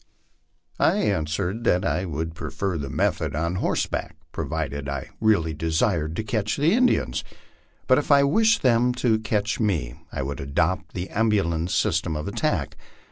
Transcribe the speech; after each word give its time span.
I 0.79 0.95
answered 0.95 1.63
that" 1.65 1.85
I 1.85 2.05
would 2.05 2.33
prefer 2.33 2.75
the 2.79 2.89
method 2.89 3.35
on 3.35 3.57
horseback 3.57 4.15
provided 4.31 4.89
I 4.89 5.11
really 5.19 5.53
desired 5.53 6.15
to 6.15 6.23
catch 6.23 6.57
the 6.57 6.73
Indians; 6.73 7.23
but 7.85 7.99
if 7.99 8.09
I 8.11 8.23
wished 8.23 8.63
them 8.63 8.95
to 8.95 9.19
catch 9.19 9.59
me, 9.59 9.93
I 10.11 10.23
would 10.23 10.39
adopt 10.39 10.95
the 10.95 11.09
ambulance 11.09 11.75
system 11.75 12.15
of 12.15 12.27
attack." 12.27 12.77